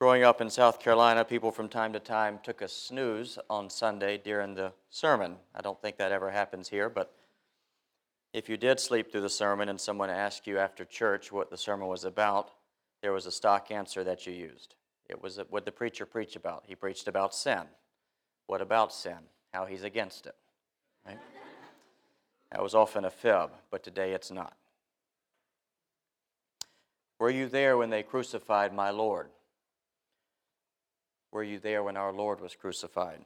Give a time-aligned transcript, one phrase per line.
[0.00, 4.18] Growing up in South Carolina, people from time to time took a snooze on Sunday
[4.18, 5.36] during the sermon.
[5.54, 7.14] I don't think that ever happens here, but
[8.32, 11.56] if you did sleep through the sermon and someone asked you after church what the
[11.56, 12.50] sermon was about,
[13.02, 14.74] there was a stock answer that you used.
[15.08, 16.64] It was what the preacher preached about.
[16.66, 17.62] He preached about sin.
[18.48, 19.18] What about sin?
[19.52, 20.34] How he's against it.
[21.06, 21.18] Right?
[22.50, 24.56] that was often a fib, but today it's not.
[27.20, 29.28] Were you there when they crucified my Lord?
[31.34, 33.18] Were you there when our Lord was crucified?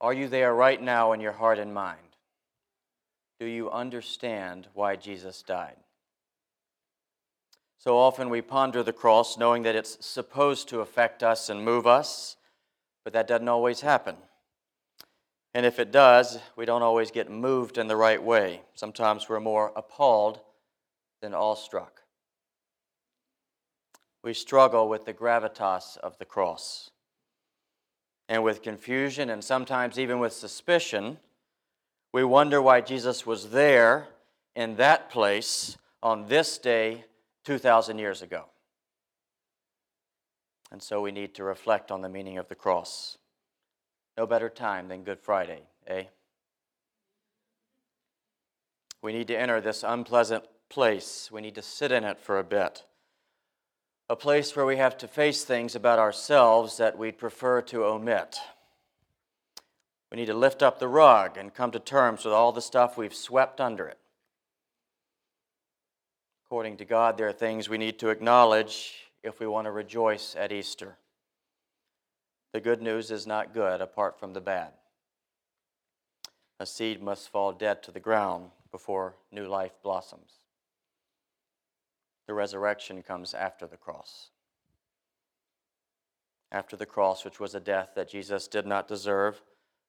[0.00, 2.16] Are you there right now in your heart and mind?
[3.38, 5.76] Do you understand why Jesus died?
[7.78, 11.86] So often we ponder the cross knowing that it's supposed to affect us and move
[11.86, 12.36] us,
[13.04, 14.16] but that doesn't always happen.
[15.54, 18.62] And if it does, we don't always get moved in the right way.
[18.74, 20.40] Sometimes we're more appalled
[21.22, 22.02] than awestruck
[24.26, 26.90] we struggle with the gravitas of the cross.
[28.28, 31.18] And with confusion and sometimes even with suspicion,
[32.12, 34.08] we wonder why Jesus was there
[34.56, 37.04] in that place on this day
[37.44, 38.46] 2,000 years ago.
[40.72, 43.18] And so we need to reflect on the meaning of the cross.
[44.18, 46.02] No better time than Good Friday, eh?
[49.02, 51.30] We need to enter this unpleasant place.
[51.30, 52.82] We need to sit in it for a bit
[54.08, 58.38] a place where we have to face things about ourselves that we'd prefer to omit.
[60.10, 62.96] We need to lift up the rug and come to terms with all the stuff
[62.96, 63.98] we've swept under it.
[66.46, 68.94] According to God, there are things we need to acknowledge
[69.24, 70.96] if we want to rejoice at Easter.
[72.52, 74.68] The good news is not good apart from the bad.
[76.60, 80.45] A seed must fall dead to the ground before new life blossoms.
[82.26, 84.30] The resurrection comes after the cross.
[86.50, 89.42] After the cross, which was a death that Jesus did not deserve,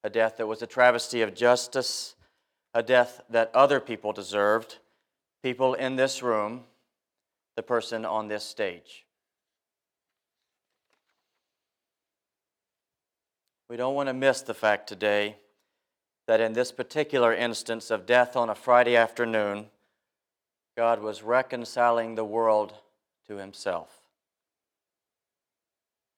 [0.04, 2.16] a death that was a travesty of justice,
[2.74, 4.78] a death that other people deserved,
[5.44, 6.64] people in this room,
[7.56, 9.06] the person on this stage.
[13.70, 15.38] We don't want to miss the fact today
[16.28, 19.68] that in this particular instance of death on a Friday afternoon,
[20.78, 22.76] God was reconciling the world
[23.28, 23.90] to himself.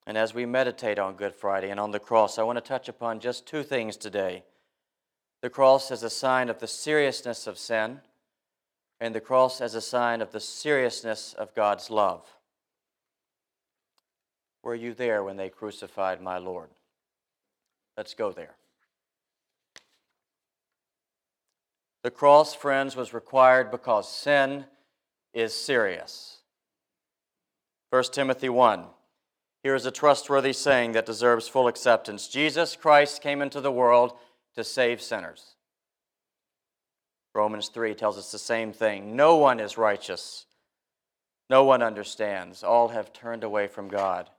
[0.06, 2.90] And as we meditate on Good Friday and on the cross, I want to touch
[2.90, 4.44] upon just two things today.
[5.42, 8.02] The cross as a sign of the seriousness of sin,
[9.00, 12.26] and the cross as a sign of the seriousness of God's love.
[14.62, 16.70] Were you there when they crucified my Lord?
[17.96, 18.59] Let's go there.
[22.04, 24.66] The cross, friends, was required because sin
[25.34, 26.38] is serious.
[27.90, 28.86] 1 Timothy 1.
[29.64, 34.14] Here is a trustworthy saying that deserves full acceptance Jesus Christ came into the world
[34.56, 35.56] to save sinners.
[37.36, 39.16] Romans 3 tells us the same thing.
[39.16, 40.46] No one is righteous.
[41.50, 42.64] No one understands.
[42.64, 44.30] All have turned away from God.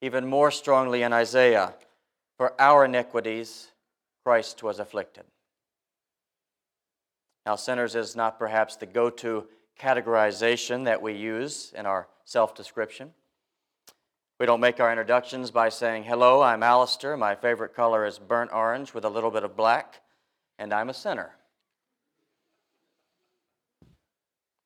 [0.00, 1.74] Even more strongly in Isaiah,
[2.36, 3.68] for our iniquities,
[4.24, 5.24] Christ was afflicted.
[7.44, 9.46] Now, sinners is not perhaps the go to
[9.78, 13.12] categorization that we use in our self description.
[14.38, 17.16] We don't make our introductions by saying, Hello, I'm Alistair.
[17.16, 20.00] My favorite color is burnt orange with a little bit of black,
[20.58, 21.32] and I'm a sinner.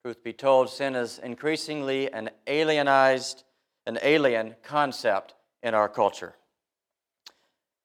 [0.03, 3.43] Truth be told, sin is increasingly an alienized,
[3.87, 6.35] an alien concept in our culture.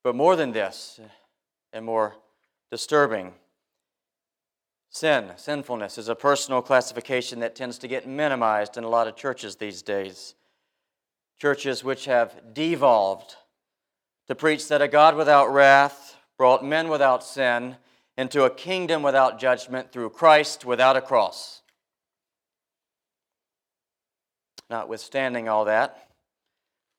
[0.03, 0.99] But more than this,
[1.73, 2.15] and more
[2.69, 3.33] disturbing,
[4.93, 9.15] Sin, sinfulness, is a personal classification that tends to get minimized in a lot of
[9.15, 10.35] churches these days.
[11.39, 13.37] Churches which have devolved
[14.27, 17.77] to preach that a God without wrath brought men without sin
[18.17, 21.61] into a kingdom without judgment through Christ without a cross.
[24.69, 26.09] Notwithstanding all that,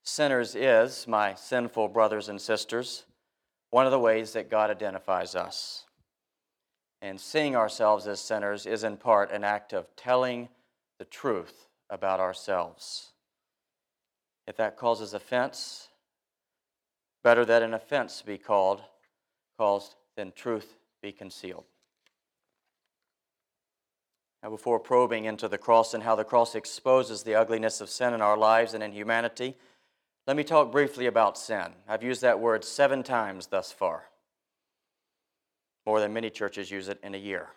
[0.03, 3.05] sinners is, my sinful brothers and sisters,
[3.71, 5.85] one of the ways that God identifies us.
[7.03, 10.49] And seeing ourselves as sinners is in part an act of telling
[10.99, 13.11] the truth about ourselves.
[14.47, 15.89] If that causes offense,
[17.25, 18.83] better that an offense be called,
[19.59, 21.65] caused than truth be concealed.
[24.41, 28.15] Now, before probing into the cross and how the cross exposes the ugliness of sin
[28.15, 29.57] in our lives and in humanity,
[30.29, 31.73] let me talk briefly about sin.
[31.89, 34.05] I've used that word seven times thus far
[35.87, 37.49] more than many churches use it in a year.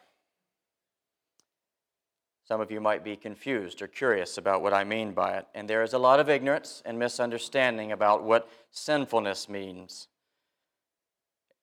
[2.47, 5.67] Some of you might be confused or curious about what I mean by it, and
[5.67, 10.07] there is a lot of ignorance and misunderstanding about what sinfulness means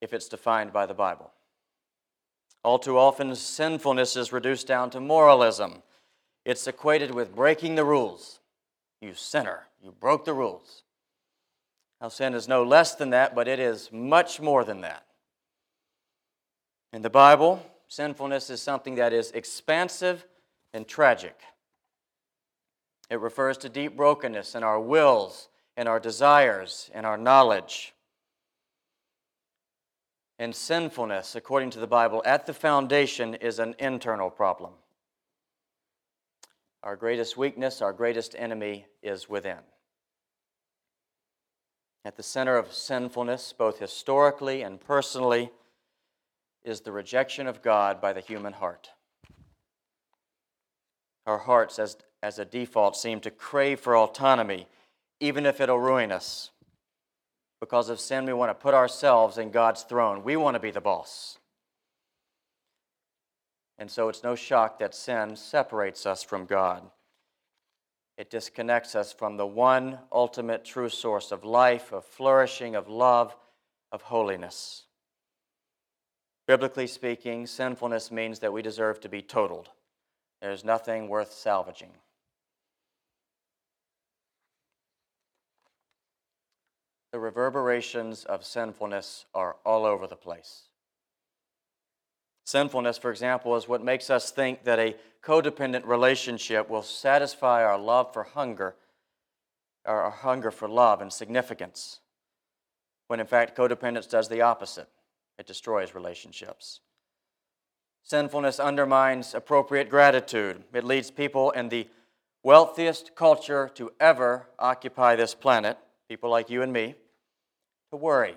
[0.00, 1.30] if it's defined by the Bible.
[2.64, 5.82] All too often, sinfulness is reduced down to moralism.
[6.44, 8.40] It's equated with breaking the rules.
[9.00, 10.82] You sinner, you broke the rules.
[12.00, 15.06] Now, sin is no less than that, but it is much more than that.
[16.92, 20.26] In the Bible, sinfulness is something that is expansive
[20.74, 21.38] and tragic.
[23.08, 27.94] It refers to deep brokenness in our wills, in our desires, in our knowledge.
[30.38, 34.72] And sinfulness, according to the Bible, at the foundation is an internal problem.
[36.82, 39.58] Our greatest weakness, our greatest enemy is within.
[42.04, 45.52] At the center of sinfulness, both historically and personally,
[46.64, 48.90] is the rejection of God by the human heart.
[51.26, 54.66] Our hearts, as, as a default, seem to crave for autonomy,
[55.20, 56.50] even if it'll ruin us.
[57.60, 60.24] Because of sin, we want to put ourselves in God's throne.
[60.24, 61.38] We want to be the boss.
[63.78, 66.82] And so it's no shock that sin separates us from God.
[68.18, 73.34] It disconnects us from the one ultimate true source of life, of flourishing, of love,
[73.90, 74.84] of holiness.
[76.46, 79.68] Biblically speaking, sinfulness means that we deserve to be totaled.
[80.40, 81.90] There's nothing worth salvaging.
[87.12, 90.62] the reverberations of sinfulness are all over the place.
[92.44, 97.78] Sinfulness, for example, is what makes us think that a codependent relationship will satisfy our
[97.78, 98.74] love for hunger,
[99.84, 102.00] our hunger for love and significance,
[103.08, 104.88] when in fact codependence does the opposite
[105.42, 106.78] it destroys relationships.
[108.04, 110.62] Sinfulness undermines appropriate gratitude.
[110.72, 111.88] It leads people in the
[112.44, 115.78] wealthiest culture to ever occupy this planet,
[116.08, 116.94] people like you and me,
[117.90, 118.36] to worry,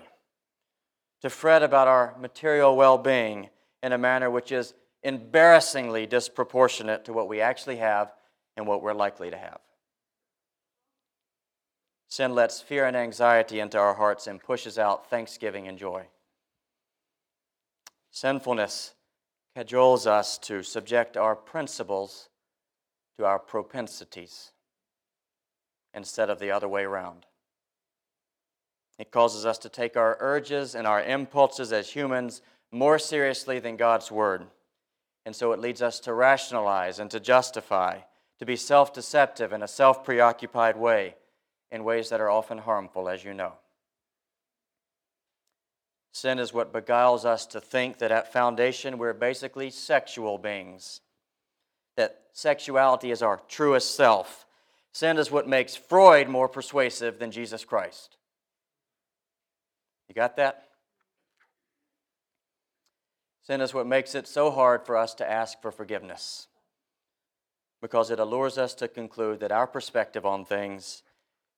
[1.22, 3.50] to fret about our material well being
[3.84, 4.74] in a manner which is
[5.04, 8.12] embarrassingly disproportionate to what we actually have
[8.56, 9.60] and what we're likely to have.
[12.08, 16.08] Sin lets fear and anxiety into our hearts and pushes out thanksgiving and joy.
[18.16, 18.94] Sinfulness
[19.54, 22.30] cajoles us to subject our principles
[23.18, 24.52] to our propensities
[25.92, 27.26] instead of the other way around.
[28.98, 32.40] It causes us to take our urges and our impulses as humans
[32.72, 34.46] more seriously than God's Word.
[35.26, 37.98] And so it leads us to rationalize and to justify,
[38.38, 41.16] to be self deceptive in a self preoccupied way,
[41.70, 43.58] in ways that are often harmful, as you know.
[46.16, 51.02] Sin is what beguiles us to think that at foundation we're basically sexual beings,
[51.98, 54.46] that sexuality is our truest self.
[54.92, 58.16] Sin is what makes Freud more persuasive than Jesus Christ.
[60.08, 60.68] You got that?
[63.42, 66.48] Sin is what makes it so hard for us to ask for forgiveness
[67.82, 71.02] because it allures us to conclude that our perspective on things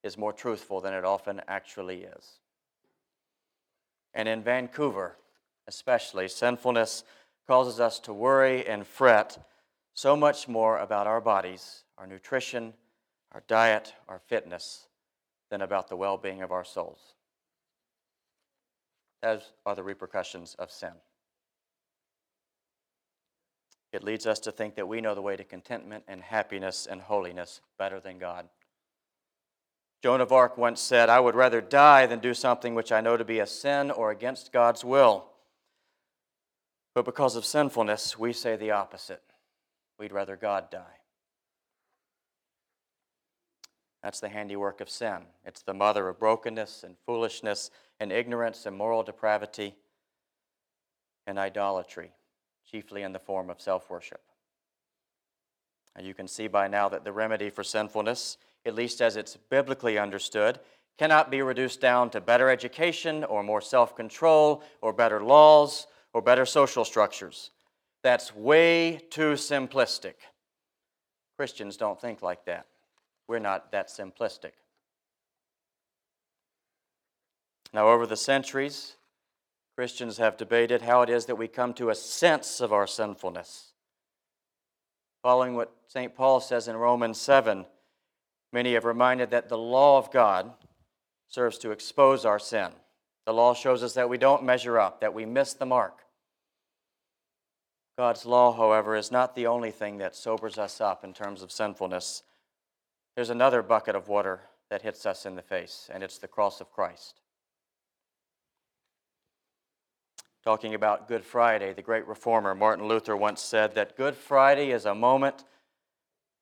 [0.02, 2.40] is more truthful than it often actually is.
[4.14, 5.16] And in Vancouver,
[5.66, 7.04] especially, sinfulness
[7.46, 9.46] causes us to worry and fret
[9.94, 12.74] so much more about our bodies, our nutrition,
[13.32, 14.86] our diet, our fitness,
[15.50, 17.14] than about the well being of our souls
[19.22, 20.92] as are the repercussions of sin.
[23.92, 27.00] It leads us to think that we know the way to contentment and happiness and
[27.00, 28.48] holiness better than God.
[30.02, 33.16] Joan of Arc once said, I would rather die than do something which I know
[33.16, 35.26] to be a sin or against God's will.
[36.94, 39.22] But because of sinfulness, we say the opposite.
[39.98, 40.98] We'd rather God die.
[44.02, 45.18] That's the handiwork of sin.
[45.44, 49.74] It's the mother of brokenness and foolishness and ignorance and moral depravity
[51.26, 52.12] and idolatry,
[52.70, 54.22] chiefly in the form of self worship.
[55.96, 58.38] And you can see by now that the remedy for sinfulness,
[58.68, 60.60] at least as it's biblically understood,
[60.98, 66.22] cannot be reduced down to better education or more self control or better laws or
[66.22, 67.50] better social structures.
[68.02, 70.14] That's way too simplistic.
[71.36, 72.66] Christians don't think like that.
[73.26, 74.52] We're not that simplistic.
[77.72, 78.96] Now, over the centuries,
[79.76, 83.72] Christians have debated how it is that we come to a sense of our sinfulness.
[85.22, 86.14] Following what St.
[86.14, 87.66] Paul says in Romans 7,
[88.52, 90.52] many have reminded that the law of God
[91.28, 92.70] serves to expose our sin.
[93.26, 96.04] The law shows us that we don't measure up, that we miss the mark.
[97.98, 101.50] God's law, however, is not the only thing that sobers us up in terms of
[101.50, 102.22] sinfulness.
[103.16, 106.60] There's another bucket of water that hits us in the face, and it's the cross
[106.60, 107.20] of Christ.
[110.44, 114.86] Talking about Good Friday, the great reformer Martin Luther once said that Good Friday is
[114.86, 115.44] a moment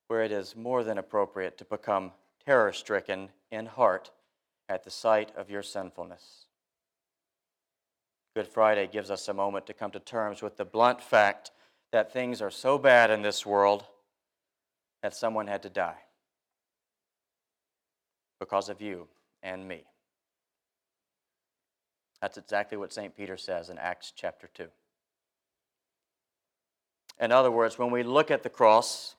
[0.08, 2.12] where it is more than appropriate to become
[2.44, 4.10] terror stricken in heart
[4.68, 6.46] at the sight of your sinfulness.
[8.34, 11.50] Good Friday gives us a moment to come to terms with the blunt fact
[11.92, 13.84] that things are so bad in this world
[15.02, 15.96] that someone had to die
[18.38, 19.08] because of you
[19.42, 19.84] and me.
[22.20, 23.16] That's exactly what St.
[23.16, 24.66] Peter says in Acts chapter 2.
[27.20, 29.15] In other words, when we look at the cross,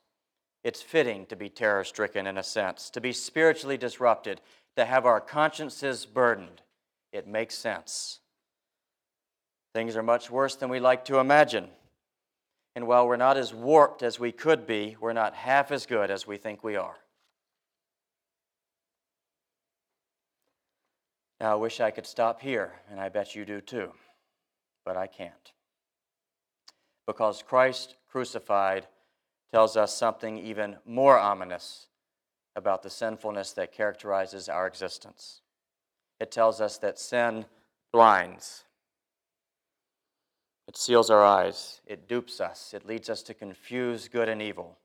[0.63, 4.41] it's fitting to be terror stricken in a sense, to be spiritually disrupted,
[4.75, 6.61] to have our consciences burdened.
[7.11, 8.19] It makes sense.
[9.73, 11.67] Things are much worse than we like to imagine.
[12.75, 16.11] And while we're not as warped as we could be, we're not half as good
[16.11, 16.95] as we think we are.
[21.39, 23.91] Now, I wish I could stop here, and I bet you do too,
[24.83, 25.53] but I can't.
[27.05, 28.87] Because Christ crucified
[29.51, 31.87] tells us something even more ominous
[32.55, 35.41] about the sinfulness that characterizes our existence.
[36.19, 37.45] It tells us that sin
[37.91, 38.63] blinds.
[40.67, 41.81] It seals our eyes.
[41.85, 42.73] It dupes us.
[42.73, 44.77] It leads us to confuse good and evil.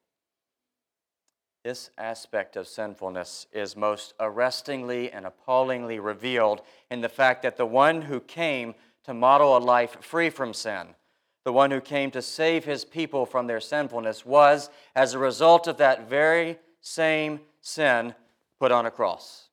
[1.64, 7.66] This aspect of sinfulness is most arrestingly and appallingly revealed in the fact that the
[7.66, 10.95] one who came to model a life free from sin,
[11.44, 15.66] the one who came to save his people from their sinfulness, was, as a result
[15.66, 18.14] of that very same sin,
[18.61, 19.49] put on a cross.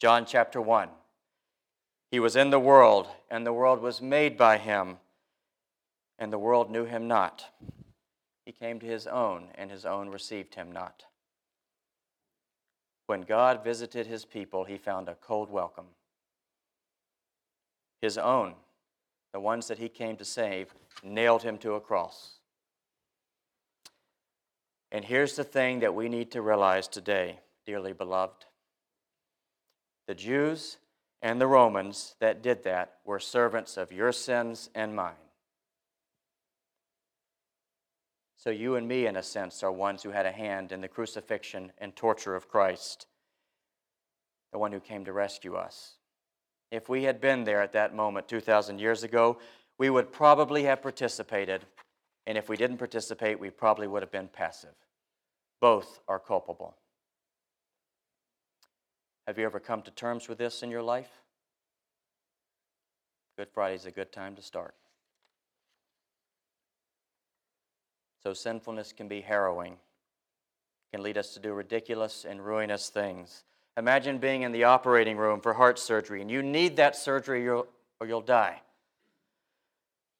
[0.00, 0.88] John chapter 1.
[2.10, 4.98] He was in the world, and the world was made by him,
[6.18, 7.46] and the world knew him not.
[8.44, 11.04] He came to his own, and his own received him not.
[13.06, 15.86] When God visited his people, he found a cold welcome.
[18.00, 18.54] His own,
[19.32, 22.38] the ones that he came to save, nailed him to a cross.
[24.90, 28.44] And here's the thing that we need to realize today, dearly beloved.
[30.06, 30.76] The Jews
[31.22, 35.14] and the Romans that did that were servants of your sins and mine.
[38.36, 40.88] So you and me, in a sense, are ones who had a hand in the
[40.88, 43.06] crucifixion and torture of Christ,
[44.52, 45.94] the one who came to rescue us.
[46.72, 49.38] If we had been there at that moment 2,000 years ago,
[49.76, 51.66] we would probably have participated.
[52.26, 54.74] And if we didn't participate, we probably would have been passive.
[55.60, 56.74] Both are culpable.
[59.26, 61.10] Have you ever come to terms with this in your life?
[63.36, 64.74] Good Friday is a good time to start.
[68.22, 69.76] So, sinfulness can be harrowing,
[70.92, 73.44] can lead us to do ridiculous and ruinous things.
[73.76, 77.66] Imagine being in the operating room for heart surgery, and you need that surgery or
[78.06, 78.60] you'll die.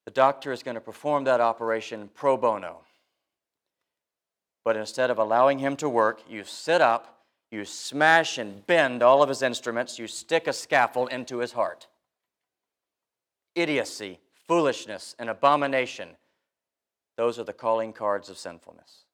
[0.06, 2.80] The doctor is going to perform that operation pro bono.
[4.64, 9.22] But instead of allowing him to work, you sit up you smash and bend all
[9.22, 11.86] of his instruments, you stick a scaffold into his heart.
[13.54, 16.08] Idiocy, foolishness, and abomination.
[17.18, 19.04] Those are the calling cards of sinfulness.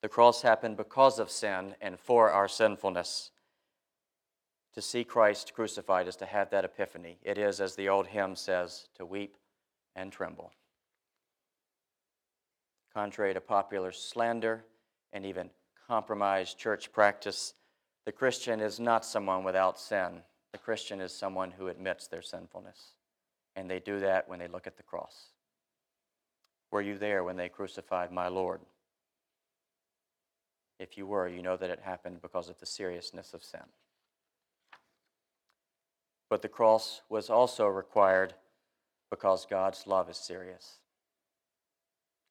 [0.00, 3.30] The cross happened because of sin and for our sinfulness.
[4.74, 7.18] To see Christ crucified is to have that epiphany.
[7.22, 9.36] It is, as the old hymn says, to weep
[9.96, 10.52] and tremble.
[12.94, 14.64] Contrary to popular slander
[15.12, 15.50] and even
[15.88, 17.54] compromised church practice.
[18.04, 20.22] The Christian is not someone without sin.
[20.52, 22.94] The Christian is someone who admits their sinfulness.
[23.56, 25.32] And they do that when they look at the cross.
[26.70, 28.60] Were you there when they crucified my Lord?
[30.78, 33.60] If you were, you know that it happened because of the seriousness of sin.
[36.30, 38.34] But the cross was also required
[39.10, 40.78] because God's love is serious.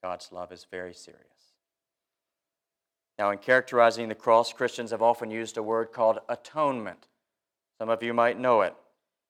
[0.04, 1.24] God's love is very serious.
[3.18, 7.08] Now, in characterizing the cross, Christians have often used a word called atonement.
[7.80, 8.76] Some of you might know it.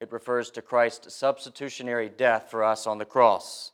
[0.02, 3.72] It refers to Christ's substitutionary death for us on the cross.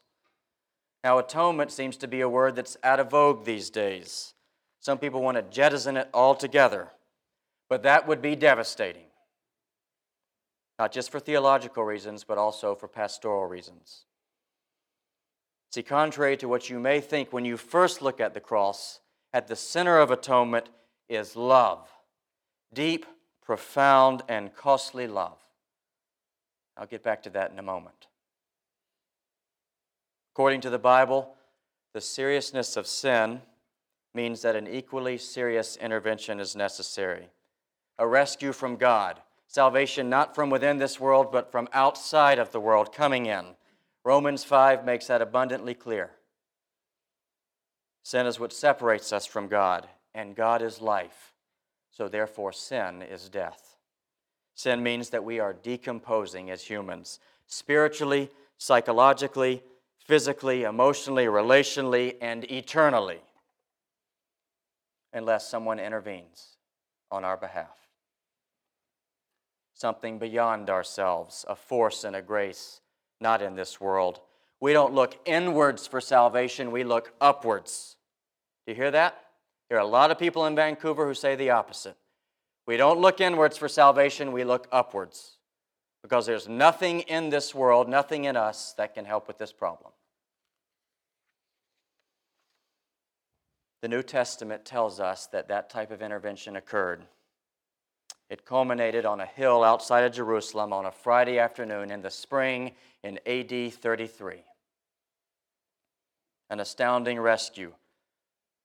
[1.03, 4.35] Now, atonement seems to be a word that's out of vogue these days.
[4.83, 6.89] Some people want to jettison it altogether,
[7.69, 9.05] but that would be devastating.
[10.77, 14.03] Not just for theological reasons, but also for pastoral reasons.
[15.71, 18.99] See, contrary to what you may think when you first look at the cross,
[19.31, 20.67] at the center of atonement
[21.07, 21.89] is love
[22.73, 23.05] deep,
[23.41, 25.37] profound, and costly love.
[26.75, 28.07] I'll get back to that in a moment.
[30.33, 31.35] According to the Bible,
[31.93, 33.43] the seriousness of sin
[34.13, 37.29] means that an equally serious intervention is necessary.
[37.97, 42.59] A rescue from God, salvation not from within this world, but from outside of the
[42.59, 43.45] world coming in.
[44.03, 46.11] Romans 5 makes that abundantly clear.
[48.03, 51.33] Sin is what separates us from God, and God is life.
[51.91, 53.77] So, therefore, sin is death.
[54.55, 59.63] Sin means that we are decomposing as humans, spiritually, psychologically,
[59.97, 63.21] physically, emotionally, relationally, and eternally,
[65.13, 66.57] unless someone intervenes
[67.11, 67.77] on our behalf.
[69.73, 72.81] Something beyond ourselves, a force and a grace
[73.23, 74.19] not in this world.
[74.59, 77.95] We don't look inwards for salvation, we look upwards.
[78.65, 79.19] Do you hear that?
[79.69, 81.95] There are a lot of people in Vancouver who say the opposite.
[82.67, 85.37] We don't look inwards for salvation, we look upwards.
[86.01, 89.91] Because there's nothing in this world, nothing in us that can help with this problem.
[93.83, 97.03] The New Testament tells us that that type of intervention occurred.
[98.29, 102.75] It culminated on a hill outside of Jerusalem on a Friday afternoon in the spring
[103.03, 104.45] in AD 33.
[106.49, 107.73] An astounding rescue,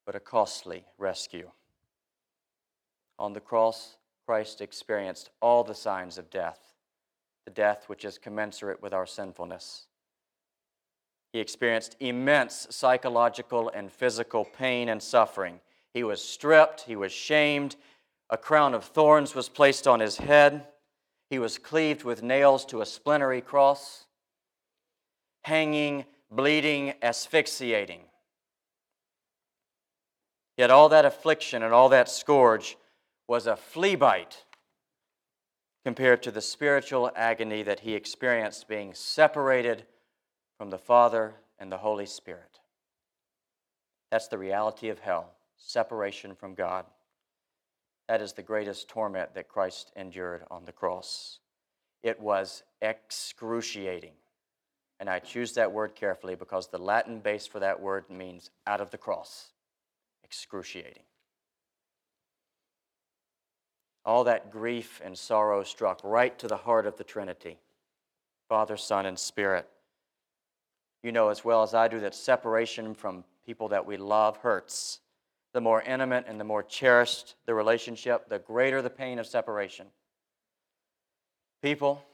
[0.06, 1.50] but a costly rescue.
[3.18, 6.60] On the cross, Christ experienced all the signs of death,
[7.44, 9.87] the death which is commensurate with our sinfulness.
[11.38, 15.60] He experienced immense psychological and physical pain and suffering.
[15.94, 17.76] He was stripped, he was shamed,
[18.28, 20.66] a crown of thorns was placed on his head,
[21.30, 24.06] he was cleaved with nails to a splintery cross,
[25.42, 28.00] hanging, bleeding, asphyxiating.
[30.56, 32.76] Yet all that affliction and all that scourge
[33.28, 34.42] was a flea bite
[35.84, 39.86] compared to the spiritual agony that he experienced being separated
[40.58, 42.58] from the Father and the Holy Spirit.
[44.10, 46.86] That's the reality of hell separation from God.
[48.08, 51.40] That is the greatest torment that Christ endured on the cross.
[52.02, 54.12] It was excruciating.
[55.00, 58.80] And I choose that word carefully because the Latin base for that word means out
[58.80, 59.52] of the cross.
[60.24, 61.02] Excruciating.
[64.04, 67.58] All that grief and sorrow struck right to the heart of the Trinity
[68.48, 69.68] Father, Son, and Spirit.
[71.02, 75.00] You know as well as I do that separation from people that we love hurts.
[75.52, 79.86] The more intimate and the more cherished the relationship, the greater the pain of separation.
[81.62, 82.04] People,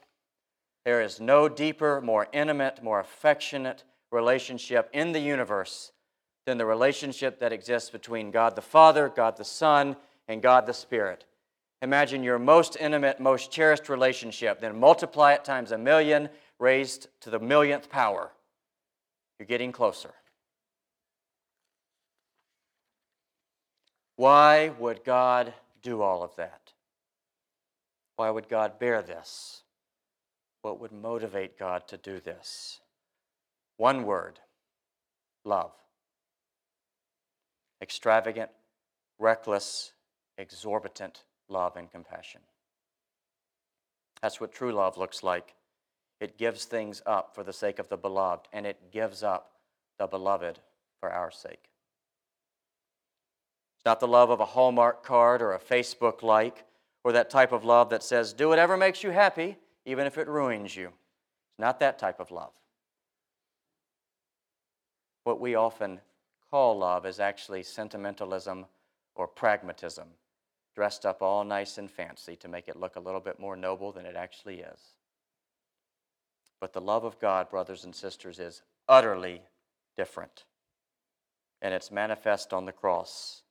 [0.85, 5.91] there is no deeper, more intimate, more affectionate relationship in the universe
[6.45, 9.95] than the relationship that exists between God the Father, God the Son,
[10.27, 11.25] and God the Spirit.
[11.81, 17.29] Imagine your most intimate, most cherished relationship, then multiply it times a million, raised to
[17.29, 18.31] the millionth power.
[19.39, 20.13] You're getting closer.
[24.15, 26.71] Why would God do all of that?
[28.15, 29.63] Why would God bear this?
[30.61, 32.79] What would motivate God to do this?
[33.77, 34.39] One word
[35.43, 35.71] love.
[37.81, 38.49] Extravagant,
[39.19, 39.91] reckless,
[40.37, 42.41] exorbitant love and compassion.
[44.21, 45.53] That's what true love looks like.
[46.19, 49.51] It gives things up for the sake of the beloved, and it gives up
[49.97, 50.59] the beloved
[50.99, 51.69] for our sake.
[53.77, 56.63] It's not the love of a Hallmark card or a Facebook like,
[57.03, 60.27] or that type of love that says, do whatever makes you happy, even if it
[60.27, 60.87] ruins you.
[60.87, 62.51] It's not that type of love.
[65.23, 66.01] What we often
[66.49, 68.65] call love is actually sentimentalism
[69.15, 70.07] or pragmatism
[70.75, 73.91] dressed up all nice and fancy to make it look a little bit more noble
[73.91, 74.94] than it actually is.
[76.59, 79.41] But the love of God, brothers and sisters, is utterly
[79.97, 80.45] different.
[81.61, 83.43] And it's manifest on the cross.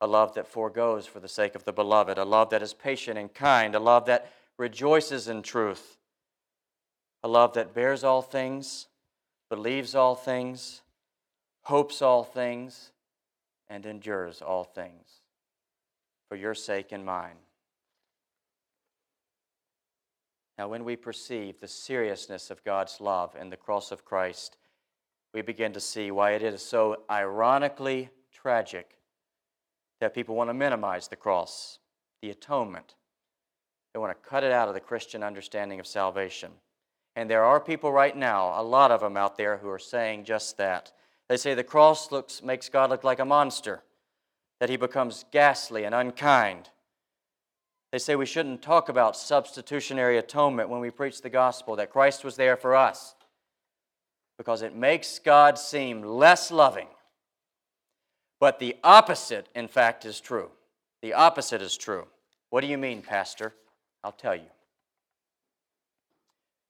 [0.00, 3.18] A love that foregoes for the sake of the beloved, a love that is patient
[3.18, 5.98] and kind, a love that rejoices in truth,
[7.22, 8.88] a love that bears all things,
[9.48, 10.82] believes all things,
[11.62, 12.92] hopes all things,
[13.68, 15.22] and endures all things
[16.28, 17.36] for your sake and mine.
[20.58, 24.56] Now, when we perceive the seriousness of God's love in the cross of Christ,
[25.34, 28.96] we begin to see why it is so ironically tragic
[30.00, 31.78] that people want to minimize the cross,
[32.22, 32.94] the atonement.
[33.92, 36.52] They want to cut it out of the Christian understanding of salvation.
[37.16, 40.24] And there are people right now, a lot of them out there, who are saying
[40.24, 40.92] just that.
[41.28, 43.82] They say the cross looks, makes God look like a monster
[44.60, 46.70] that he becomes ghastly and unkind.
[47.96, 52.24] They say we shouldn't talk about substitutionary atonement when we preach the gospel, that Christ
[52.24, 53.14] was there for us.
[54.36, 56.88] because it makes God seem less loving.
[58.38, 60.50] But the opposite, in fact, is true.
[61.00, 62.06] The opposite is true.
[62.50, 63.54] What do you mean, Pastor?
[64.04, 64.50] I'll tell you.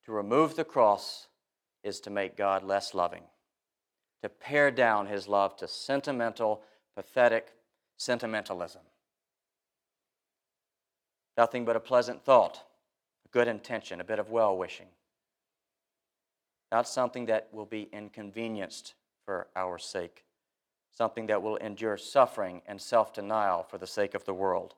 [0.05, 1.27] To remove the cross
[1.83, 3.25] is to make God less loving,
[4.23, 6.63] to pare down his love to sentimental,
[6.95, 7.49] pathetic
[7.97, 8.83] sentimentalism.
[11.37, 12.63] Nothing but a pleasant thought,
[13.27, 14.89] a good intention, a bit of well wishing.
[16.73, 18.95] Not something that will be inconvenienced
[19.25, 20.25] for our sake,
[20.91, 24.75] something that will endure suffering and self denial for the sake of the world.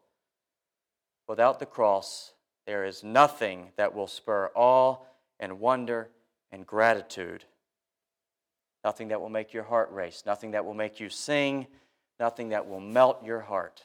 [1.28, 2.32] Without the cross,
[2.66, 4.96] there is nothing that will spur awe
[5.38, 6.10] and wonder
[6.50, 7.44] and gratitude.
[8.84, 11.66] Nothing that will make your heart race, nothing that will make you sing,
[12.18, 13.82] nothing that will melt your heart.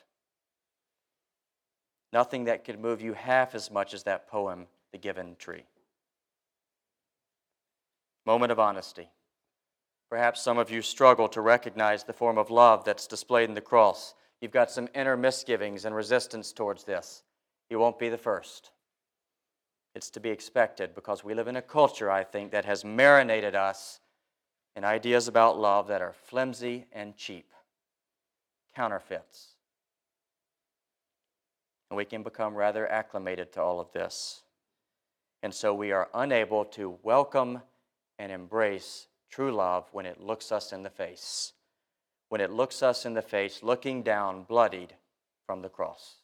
[2.14, 5.64] Nothing that could move you half as much as that poem, The Giving Tree.
[8.24, 9.10] Moment of honesty.
[10.12, 13.62] Perhaps some of you struggle to recognize the form of love that's displayed in the
[13.62, 14.14] cross.
[14.40, 17.24] You've got some inner misgivings and resistance towards this.
[17.72, 18.70] You won't be the first.
[19.96, 23.56] It's to be expected because we live in a culture, I think, that has marinated
[23.56, 24.02] us
[24.76, 27.52] in ideas about love that are flimsy and cheap,
[28.76, 29.53] counterfeits.
[31.94, 34.42] And we can become rather acclimated to all of this.
[35.44, 37.62] And so we are unable to welcome
[38.18, 41.54] and embrace true love when it looks us in the face.
[42.30, 44.96] When it looks us in the face, looking down, bloodied
[45.46, 46.16] from the cross.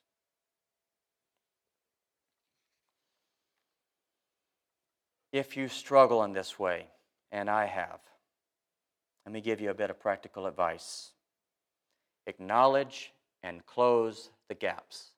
[5.31, 6.87] If you struggle in this way,
[7.31, 7.99] and I have,
[9.23, 11.11] let me give you a bit of practical advice.
[12.25, 15.11] Acknowledge and close the gaps.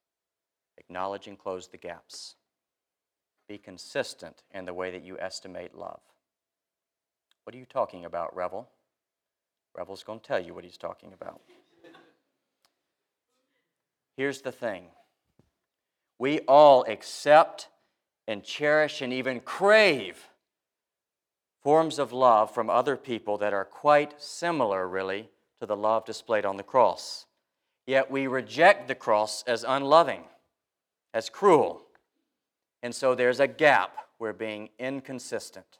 [0.92, 2.36] Acknowledge and close the gaps.
[3.48, 6.02] Be consistent in the way that you estimate love.
[7.46, 8.68] What are you talking about, Revel?
[9.74, 11.40] Revel's going to tell you what he's talking about.
[14.18, 14.88] Here's the thing
[16.20, 17.70] we all accept
[18.28, 20.28] and cherish and even crave
[21.64, 25.30] forms of love from other people that are quite similar, really,
[25.62, 27.28] to the love displayed on the cross.
[27.88, 30.26] Yet we reject the cross as unloving,
[31.14, 31.84] as cruel.
[32.84, 33.98] And so there's a gap.
[34.20, 35.80] We're being inconsistent.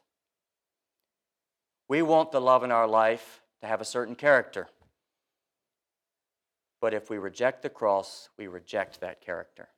[1.88, 4.68] We want the love in our life to have a certain character.
[6.80, 9.68] But if we reject the cross, we reject that character.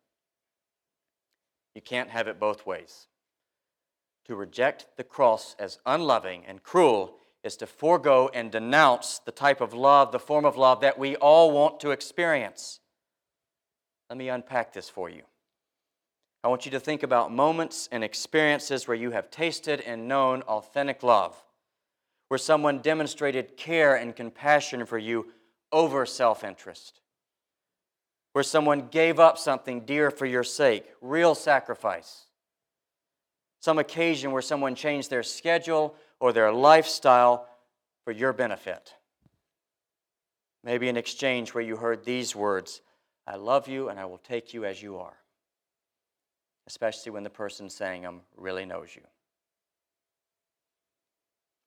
[1.75, 3.09] You can't have it both ways.
[4.27, 9.61] To reject the cross as unloving and cruel is to forego and denounce the type
[9.61, 12.81] of love, the form of love that we all want to experience.
[14.09, 15.23] Let me unpack this for you.
[16.45, 20.43] I want you to think about moments and experiences where you have tasted and known
[20.43, 21.43] authentic love,
[22.29, 25.33] where someone demonstrated care and compassion for you
[25.73, 27.01] over self interest
[28.35, 32.27] where someone gave up something dear for your sake, real sacrifice.
[33.61, 37.47] Some occasion where someone changed their schedule or their lifestyle
[38.05, 38.93] for your benefit.
[40.65, 42.83] Maybe an exchange where you heard these words
[43.25, 45.17] I love you and I will take you as you are,
[46.67, 49.03] especially when the person saying them really knows you.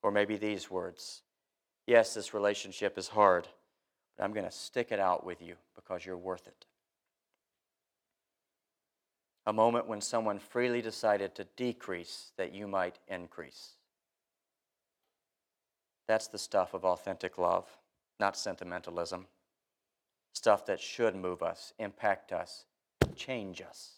[0.02, 1.22] Or maybe these words
[1.88, 3.48] Yes, this relationship is hard,
[4.18, 6.66] but I'm going to stick it out with you because you're worth it.
[9.46, 13.78] A moment when someone freely decided to decrease that you might increase.
[16.10, 17.66] That's the stuff of authentic love,
[18.20, 19.28] not sentimentalism.
[20.34, 22.66] Stuff that should move us, impact us,
[23.16, 23.97] change us.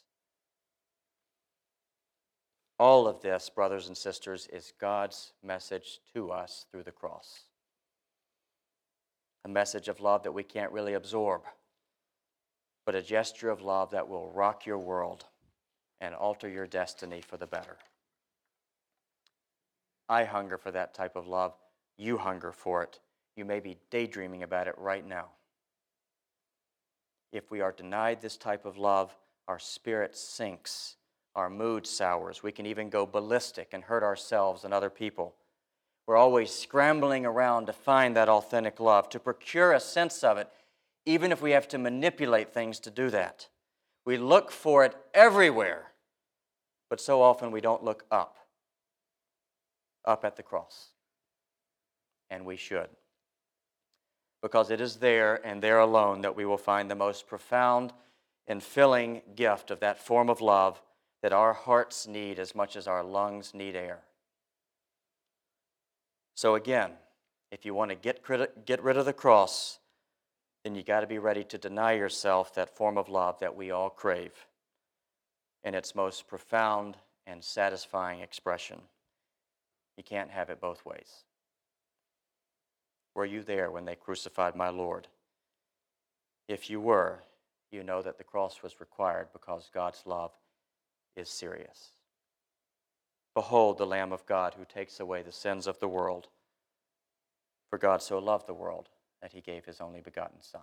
[2.79, 7.41] All of this, brothers and sisters, is God's message to us through the cross
[9.45, 11.41] a message of love that we can't really absorb,
[12.85, 15.25] but a gesture of love that will rock your world
[16.01, 17.77] and alter your destiny for the better.
[20.07, 21.53] I hunger for that type of love.
[21.97, 22.99] You hunger for it.
[23.35, 25.27] You may be daydreaming about it right now.
[27.31, 29.15] If we are denied this type of love,
[29.47, 30.95] our spirit sinks,
[31.39, 32.43] our mood sours.
[32.43, 35.33] We can even go ballistic and hurt ourselves and other people.
[36.05, 40.49] We're always scrambling around to find that authentic love, to procure a sense of it,
[41.05, 43.47] even if we have to manipulate things to do that.
[44.05, 45.91] We look for it everywhere,
[46.89, 48.37] but so often we don't look up,
[50.03, 50.89] up at the cross.
[52.29, 52.89] And we should.
[54.41, 57.93] Because it is there and there alone that we will find the most profound
[58.45, 60.81] and filling gift of that form of love
[61.21, 63.99] that our hearts need as much as our lungs need air.
[66.35, 66.91] So, again,
[67.51, 68.23] if you want to get,
[68.65, 69.79] get rid of the cross,
[70.63, 73.71] then you got to be ready to deny yourself that form of love that we
[73.71, 74.33] all crave
[75.63, 76.95] in its most profound
[77.27, 78.79] and satisfying expression.
[79.97, 81.23] You can't have it both ways.
[83.15, 85.07] Were you there when they crucified my Lord?
[86.47, 87.23] If you were,
[87.71, 90.31] you know that the cross was required because God's love
[91.19, 91.91] is serious.
[93.35, 96.27] Behold the Lamb of God who takes away the sins of the world.
[97.69, 98.89] For God so loved the world
[99.21, 100.61] that he gave his only begotten Son.